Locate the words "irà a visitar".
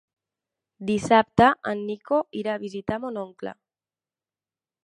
2.41-3.01